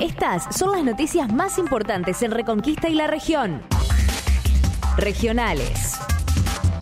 Estas 0.00 0.56
son 0.56 0.70
las 0.70 0.84
noticias 0.84 1.32
más 1.32 1.58
importantes 1.58 2.22
en 2.22 2.30
Reconquista 2.30 2.88
y 2.88 2.94
la 2.94 3.08
región. 3.08 3.62
Regionales. 4.96 5.96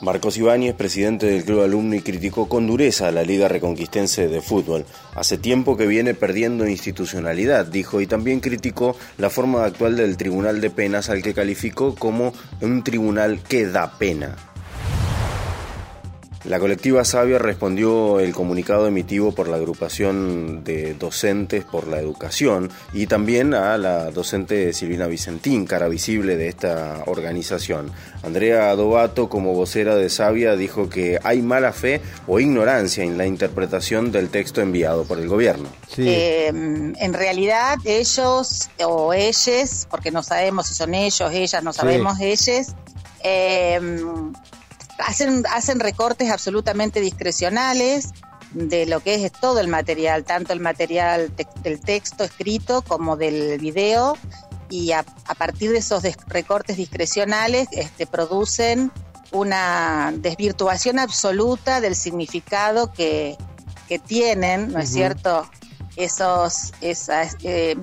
Marcos 0.00 0.36
Ibáñez, 0.36 0.76
presidente 0.76 1.26
del 1.26 1.44
Club 1.44 1.62
Alumno, 1.62 1.96
y 1.96 2.02
criticó 2.02 2.48
con 2.48 2.68
dureza 2.68 3.08
a 3.08 3.10
la 3.10 3.24
Liga 3.24 3.48
Reconquistense 3.48 4.28
de 4.28 4.40
Fútbol. 4.40 4.86
Hace 5.16 5.38
tiempo 5.38 5.76
que 5.76 5.88
viene 5.88 6.14
perdiendo 6.14 6.68
institucionalidad, 6.68 7.66
dijo, 7.66 8.00
y 8.00 8.06
también 8.06 8.38
criticó 8.38 8.96
la 9.18 9.28
forma 9.28 9.64
actual 9.64 9.96
del 9.96 10.16
Tribunal 10.16 10.60
de 10.60 10.70
Penas, 10.70 11.10
al 11.10 11.20
que 11.20 11.34
calificó 11.34 11.96
como 11.96 12.32
un 12.60 12.84
tribunal 12.84 13.40
que 13.40 13.66
da 13.66 13.98
pena. 13.98 14.36
La 16.44 16.58
colectiva 16.58 17.04
Sabia 17.04 17.38
respondió 17.38 18.18
el 18.18 18.32
comunicado 18.32 18.86
emitido 18.86 19.32
por 19.32 19.46
la 19.46 19.56
agrupación 19.56 20.64
de 20.64 20.94
docentes 20.94 21.64
por 21.64 21.86
la 21.86 21.98
educación 21.98 22.70
y 22.94 23.06
también 23.06 23.52
a 23.52 23.76
la 23.76 24.10
docente 24.10 24.72
Silvina 24.72 25.06
Vicentín, 25.06 25.66
cara 25.66 25.86
visible 25.88 26.38
de 26.38 26.48
esta 26.48 27.02
organización. 27.06 27.92
Andrea 28.22 28.70
Adobato, 28.70 29.28
como 29.28 29.52
vocera 29.52 29.96
de 29.96 30.08
Sabia, 30.08 30.56
dijo 30.56 30.88
que 30.88 31.18
hay 31.22 31.42
mala 31.42 31.74
fe 31.74 32.00
o 32.26 32.40
ignorancia 32.40 33.04
en 33.04 33.18
la 33.18 33.26
interpretación 33.26 34.10
del 34.10 34.30
texto 34.30 34.62
enviado 34.62 35.04
por 35.04 35.18
el 35.18 35.28
gobierno. 35.28 35.68
Eh, 35.98 36.46
en 36.46 37.12
realidad 37.12 37.76
ellos 37.84 38.70
o 38.82 39.12
ellas, 39.12 39.86
porque 39.90 40.10
no 40.10 40.22
sabemos 40.22 40.68
si 40.68 40.74
son 40.74 40.94
ellos, 40.94 41.30
ellas, 41.32 41.62
no 41.62 41.74
sabemos 41.74 42.18
ellas, 42.18 42.74
eh, 43.22 43.78
hacen, 45.06 45.44
hacen 45.50 45.80
recortes 45.80 46.30
absolutamente 46.30 47.00
discrecionales 47.00 48.10
de 48.52 48.86
lo 48.86 49.00
que 49.00 49.14
es 49.14 49.32
todo 49.32 49.60
el 49.60 49.68
material, 49.68 50.24
tanto 50.24 50.52
el 50.52 50.60
material 50.60 51.32
del 51.62 51.80
texto 51.80 52.24
escrito 52.24 52.82
como 52.82 53.16
del 53.16 53.58
video, 53.58 54.16
y 54.70 54.92
a, 54.92 55.04
partir 55.36 55.72
de 55.72 55.78
esos 55.78 56.04
recortes 56.28 56.76
discrecionales 56.76 57.68
este, 57.72 58.06
producen 58.06 58.92
una 59.32 60.12
desvirtuación 60.16 60.98
absoluta 60.98 61.80
del 61.80 61.96
significado 61.96 62.92
que, 62.92 63.36
tienen, 64.06 64.70
¿no 64.70 64.78
es 64.78 64.90
cierto? 64.90 65.50
Esos, 65.96 66.72
esas, 66.80 67.36
eh, 67.42 67.76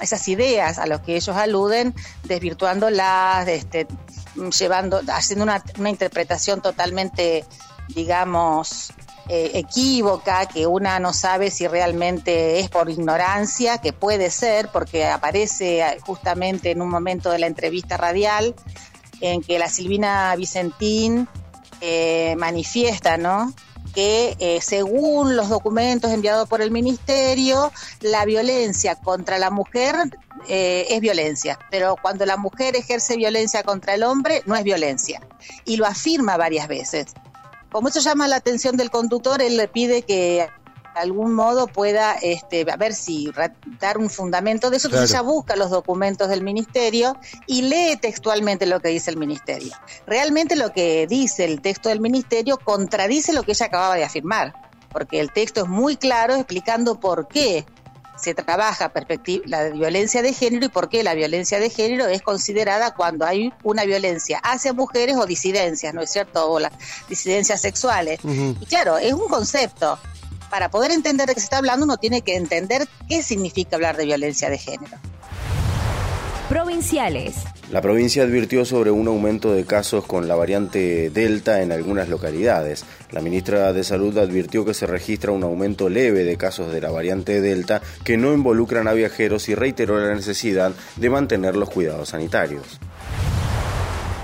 esas 0.00 0.26
ideas 0.28 0.78
a 0.78 0.86
las 0.86 1.02
que 1.02 1.14
ellos 1.14 1.36
aluden, 1.36 1.94
desvirtuándolas, 2.24 3.46
este, 3.46 3.86
llevando, 4.58 5.00
haciendo 5.08 5.44
una, 5.44 5.62
una 5.78 5.90
interpretación 5.90 6.60
totalmente, 6.60 7.44
digamos, 7.88 8.92
eh, 9.28 9.52
equívoca, 9.54 10.46
que 10.46 10.66
una 10.66 10.98
no 10.98 11.12
sabe 11.12 11.50
si 11.50 11.68
realmente 11.68 12.58
es 12.58 12.68
por 12.68 12.90
ignorancia, 12.90 13.78
que 13.78 13.92
puede 13.92 14.30
ser, 14.30 14.68
porque 14.72 15.06
aparece 15.06 15.80
eh, 15.80 15.98
justamente 16.00 16.72
en 16.72 16.82
un 16.82 16.88
momento 16.88 17.30
de 17.30 17.38
la 17.38 17.46
entrevista 17.46 17.96
radial 17.96 18.54
en 19.20 19.40
que 19.40 19.60
la 19.60 19.68
Silvina 19.68 20.34
Vicentín 20.34 21.28
eh, 21.80 22.34
manifiesta, 22.36 23.16
¿no? 23.16 23.54
Que 23.94 24.36
eh, 24.38 24.60
según 24.60 25.36
los 25.36 25.48
documentos 25.48 26.10
enviados 26.10 26.48
por 26.48 26.62
el 26.62 26.70
ministerio, 26.70 27.72
la 28.00 28.24
violencia 28.24 28.94
contra 28.96 29.38
la 29.38 29.50
mujer 29.50 29.94
eh, 30.48 30.86
es 30.90 31.00
violencia, 31.00 31.58
pero 31.70 31.96
cuando 32.00 32.26
la 32.26 32.36
mujer 32.36 32.76
ejerce 32.76 33.16
violencia 33.16 33.62
contra 33.62 33.94
el 33.94 34.02
hombre 34.02 34.42
no 34.46 34.56
es 34.56 34.64
violencia. 34.64 35.20
Y 35.64 35.76
lo 35.76 35.86
afirma 35.86 36.36
varias 36.36 36.68
veces. 36.68 37.14
Como 37.70 37.88
eso 37.88 38.00
llama 38.00 38.28
la 38.28 38.36
atención 38.36 38.76
del 38.76 38.90
conductor, 38.90 39.40
él 39.40 39.56
le 39.56 39.68
pide 39.68 40.02
que 40.02 40.48
algún 40.94 41.34
modo 41.34 41.66
pueda 41.66 42.14
este, 42.14 42.66
a 42.70 42.76
ver 42.76 42.94
si 42.94 43.30
dar 43.80 43.98
un 43.98 44.10
fundamento 44.10 44.70
de 44.70 44.76
eso. 44.76 44.88
Entonces 44.88 45.10
ella 45.10 45.22
busca 45.22 45.56
los 45.56 45.70
documentos 45.70 46.28
del 46.28 46.42
ministerio 46.42 47.16
y 47.46 47.62
lee 47.62 47.96
textualmente 48.00 48.66
lo 48.66 48.80
que 48.80 48.88
dice 48.88 49.10
el 49.10 49.16
ministerio. 49.16 49.72
Realmente 50.06 50.56
lo 50.56 50.72
que 50.72 51.06
dice 51.06 51.44
el 51.44 51.60
texto 51.60 51.88
del 51.88 52.00
ministerio 52.00 52.58
contradice 52.58 53.32
lo 53.32 53.42
que 53.42 53.52
ella 53.52 53.66
acababa 53.66 53.96
de 53.96 54.04
afirmar, 54.04 54.54
porque 54.90 55.20
el 55.20 55.32
texto 55.32 55.62
es 55.62 55.68
muy 55.68 55.96
claro 55.96 56.34
explicando 56.34 57.00
por 57.00 57.28
qué 57.28 57.64
se 58.22 58.34
trabaja 58.34 58.92
la 59.46 59.70
violencia 59.70 60.22
de 60.22 60.32
género 60.32 60.66
y 60.66 60.68
por 60.68 60.88
qué 60.88 61.02
la 61.02 61.14
violencia 61.14 61.58
de 61.58 61.70
género 61.70 62.06
es 62.06 62.22
considerada 62.22 62.94
cuando 62.94 63.26
hay 63.26 63.52
una 63.64 63.84
violencia 63.84 64.38
hacia 64.44 64.72
mujeres 64.72 65.16
o 65.16 65.26
disidencias, 65.26 65.92
¿no 65.92 66.02
es 66.02 66.12
cierto? 66.12 66.48
O 66.48 66.60
las 66.60 66.72
disidencias 67.08 67.60
sexuales. 67.60 68.20
Y 68.22 68.66
claro, 68.66 68.98
es 68.98 69.12
un 69.12 69.28
concepto. 69.28 69.98
Para 70.52 70.70
poder 70.70 70.90
entender 70.90 71.26
de 71.26 71.32
qué 71.32 71.40
se 71.40 71.44
está 71.44 71.56
hablando, 71.56 71.86
uno 71.86 71.96
tiene 71.96 72.20
que 72.20 72.36
entender 72.36 72.86
qué 73.08 73.22
significa 73.22 73.76
hablar 73.76 73.96
de 73.96 74.04
violencia 74.04 74.50
de 74.50 74.58
género. 74.58 74.98
Provinciales. 76.50 77.36
La 77.70 77.80
provincia 77.80 78.24
advirtió 78.24 78.66
sobre 78.66 78.90
un 78.90 79.08
aumento 79.08 79.54
de 79.54 79.64
casos 79.64 80.04
con 80.04 80.28
la 80.28 80.34
variante 80.34 81.08
Delta 81.08 81.62
en 81.62 81.72
algunas 81.72 82.10
localidades. 82.10 82.84
La 83.12 83.22
ministra 83.22 83.72
de 83.72 83.82
Salud 83.82 84.18
advirtió 84.18 84.66
que 84.66 84.74
se 84.74 84.86
registra 84.86 85.32
un 85.32 85.42
aumento 85.42 85.88
leve 85.88 86.22
de 86.22 86.36
casos 86.36 86.70
de 86.70 86.82
la 86.82 86.90
variante 86.90 87.40
Delta 87.40 87.80
que 88.04 88.18
no 88.18 88.34
involucran 88.34 88.88
a 88.88 88.92
viajeros 88.92 89.48
y 89.48 89.54
reiteró 89.54 89.98
la 89.98 90.14
necesidad 90.14 90.72
de 90.96 91.08
mantener 91.08 91.56
los 91.56 91.70
cuidados 91.70 92.10
sanitarios. 92.10 92.78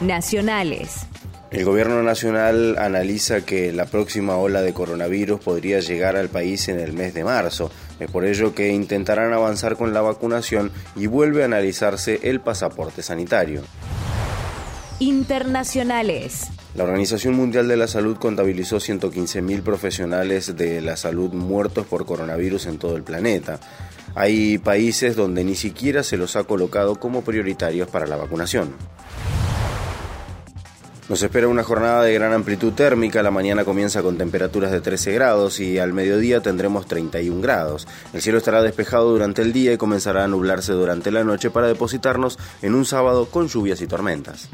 Nacionales. 0.00 1.06
El 1.50 1.64
gobierno 1.64 2.02
nacional 2.02 2.76
analiza 2.76 3.44
que 3.44 3.72
la 3.72 3.86
próxima 3.86 4.36
ola 4.36 4.62
de 4.62 4.74
coronavirus 4.74 5.40
podría 5.40 5.78
llegar 5.78 6.16
al 6.16 6.28
país 6.28 6.68
en 6.68 6.80
el 6.80 6.92
mes 6.92 7.14
de 7.14 7.22
marzo. 7.22 7.70
Es 8.00 8.10
por 8.10 8.24
ello 8.24 8.52
que 8.52 8.70
intentarán 8.70 9.32
avanzar 9.32 9.76
con 9.76 9.94
la 9.94 10.00
vacunación 10.00 10.72
y 10.96 11.06
vuelve 11.06 11.42
a 11.42 11.46
analizarse 11.46 12.18
el 12.24 12.40
pasaporte 12.40 13.02
sanitario. 13.02 13.62
Internacionales. 14.98 16.48
La 16.74 16.84
Organización 16.84 17.34
Mundial 17.34 17.68
de 17.68 17.76
la 17.76 17.86
Salud 17.86 18.16
contabilizó 18.16 18.78
115.000 18.78 19.62
profesionales 19.62 20.56
de 20.56 20.80
la 20.80 20.96
salud 20.96 21.32
muertos 21.32 21.86
por 21.86 22.06
coronavirus 22.06 22.66
en 22.66 22.78
todo 22.78 22.96
el 22.96 23.02
planeta. 23.02 23.60
Hay 24.14 24.58
países 24.58 25.14
donde 25.14 25.44
ni 25.44 25.54
siquiera 25.54 26.02
se 26.02 26.16
los 26.16 26.34
ha 26.34 26.44
colocado 26.44 26.96
como 26.96 27.22
prioritarios 27.22 27.88
para 27.88 28.06
la 28.06 28.16
vacunación. 28.16 28.74
Nos 31.08 31.22
espera 31.22 31.46
una 31.46 31.62
jornada 31.62 32.02
de 32.02 32.12
gran 32.14 32.32
amplitud 32.32 32.72
térmica. 32.72 33.22
La 33.22 33.30
mañana 33.30 33.64
comienza 33.64 34.02
con 34.02 34.18
temperaturas 34.18 34.72
de 34.72 34.80
13 34.80 35.12
grados 35.12 35.60
y 35.60 35.78
al 35.78 35.92
mediodía 35.92 36.40
tendremos 36.40 36.86
31 36.86 37.40
grados. 37.40 37.86
El 38.12 38.22
cielo 38.22 38.38
estará 38.38 38.60
despejado 38.60 39.12
durante 39.12 39.42
el 39.42 39.52
día 39.52 39.72
y 39.72 39.76
comenzará 39.76 40.24
a 40.24 40.28
nublarse 40.28 40.72
durante 40.72 41.12
la 41.12 41.22
noche 41.22 41.50
para 41.50 41.68
depositarnos 41.68 42.38
en 42.60 42.74
un 42.74 42.84
sábado 42.84 43.26
con 43.26 43.46
lluvias 43.46 43.80
y 43.82 43.86
tormentas. 43.86 44.48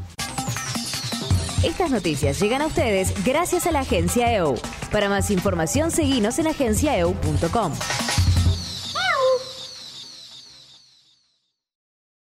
Estas 1.64 1.90
noticias 1.90 2.38
llegan 2.40 2.60
a 2.60 2.66
ustedes 2.66 3.14
gracias 3.24 3.66
a 3.66 3.70
la 3.70 3.80
agencia 3.80 4.34
EU. 4.36 4.56
Para 4.90 5.08
más 5.08 5.30
información, 5.30 5.90
seguimos 5.90 6.38
en 6.38 6.48
agenciaeu.com. 6.48 7.72